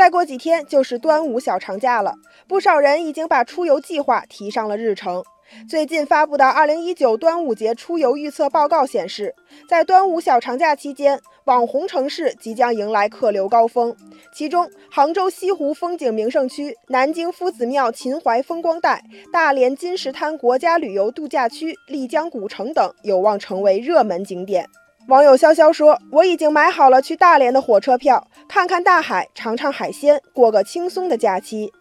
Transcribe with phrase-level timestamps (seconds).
[0.00, 2.14] 再过几天就是端午小长假了，
[2.48, 5.22] 不少人已经把出游计划提上了日程。
[5.68, 9.34] 最近发布的《二零一九端午节出游预测报告》显示，
[9.68, 13.94] 在端午小长假期间，网红城市即将迎来客流高峰。
[14.32, 24.66] 其中，杭州西湖风景名胜区、南京夫子庙秦淮风光带、大连金石滩国家旅游度假区、丽江古城等有望成为热门景点。
[25.10, 31.72] 网友潇潇说：“我已经买好了去大连的火车票，看看大海，尝尝海鲜，过个轻松的假期。”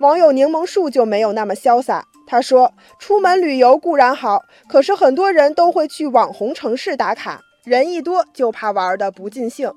[0.00, 9.70] 网友柠檬树就没有那么潇洒，他说：“出门旅游固然好，可是很多人都会去网红城市打卡，人一多就怕玩的不尽兴。”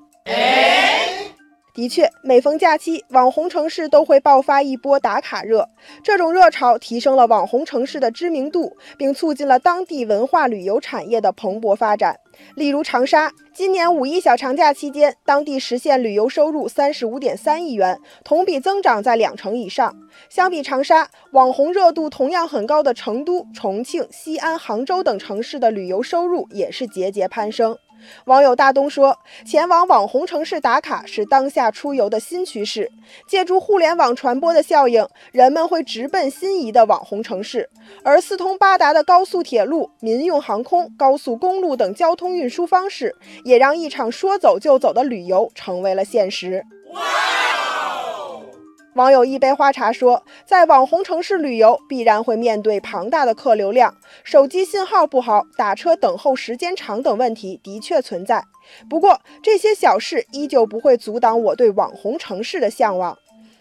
[1.74, 5.66] 的确，每逢假期，网红城市都会爆发一波打卡热。
[6.02, 12.20] 这种热潮提升了网红城市的知名度，并促进了当地文化旅游产业的蓬勃发展。
[12.56, 19.96] 例如长沙，今年五一小长假期间，当地实现旅游收入三十五点三亿元，同比增长在两成以上。
[20.28, 27.78] 相比长沙，网红热度同样很高的成都、重庆、西安、杭州等城市的旅游收入也是节节攀升。
[28.26, 32.90] 网友大东说：“前往网红城市打卡是当下出游的新趋势。
[33.26, 37.68] 借助互联网传播的效应，人们会直奔心仪的网红城市。
[38.04, 43.14] 而四通八达的高速铁路、民用航空、高速公路等交通运输方式，
[43.44, 46.64] 也让一场说走就走的旅游成为了现实。”
[48.94, 58.44] 网友一杯花茶说，在网红城市旅游必然会面对庞大的客流量，手机信号不好、打车等候时间长等问题的确存在。
[58.90, 63.16] 不过，这些小事依旧不会阻挡我对网红城市的向往。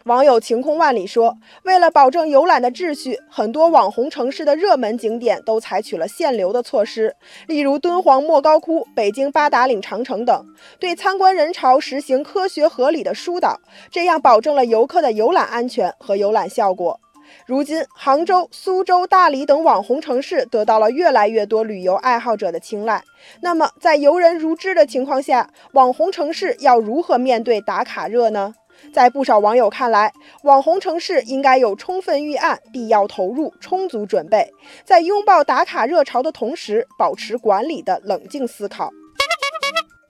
[0.06, 7.16] 网友晴空万里说：“为了保证游览的秩序，很多网红城市的热门景点都采取了限流的措施，
[7.48, 10.44] 例如敦煌莫高窟、北京八达岭长城等，
[10.80, 13.60] 对参观人潮实行科学合理的疏导，
[13.92, 17.00] 这样保证了游客的游览安全和游览效果。
[17.46, 23.04] 如今，杭州、苏州、大理等网红城市得到了越来越多旅游爱好者的青睐。
[23.42, 28.56] 那么，在游人如织的情况下，网红城市要如何面对打卡热呢？”
[28.94, 34.52] 在不少网友看来，网红城市应该有充分预案、必要投入、充足准备，
[34.84, 38.92] 在拥抱打卡热潮的同时，保持管理的冷静思考。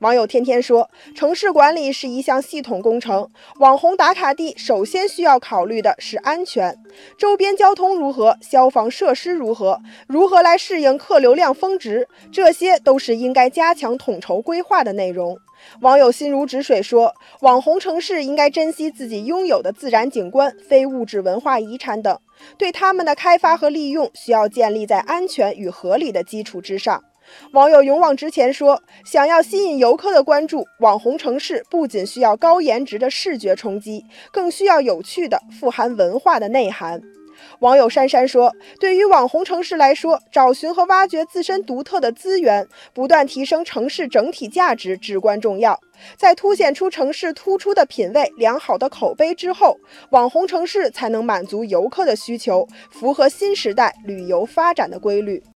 [0.02, 3.30] 网友天天说，城市管理是一项系统工程，
[3.60, 6.76] 网红打卡地首先需要考虑的是安全，
[7.20, 15.38] 周边交通如何，消防设施如何，如何来适应客流量峰值，这些都是应该加强统筹规划的内容。
[15.82, 22.18] 网友心如止水说，网红城市应该珍惜自己拥有的自然景观、非物质文化遗产等，
[22.58, 27.04] 对他们的开发和利用需要建立在安全与合理的基础之上。
[27.54, 37.02] 网友勇往直前说：“想要吸引游客的关注，网红城市不仅需要高颜值的视觉冲击，更需要有趣的、富含文化的内涵。”
[37.60, 45.80] 网友珊珊说：“对于网红城市来说，找寻和挖掘自身独特的资源，不断提升城市整体价值至关重要。
[46.16, 49.80] 在凸显出城市突出的品味、良好的口碑之后，
[50.12, 55.42] 网红城市才能满足游客的需求，符合新时代旅游发展的规律。”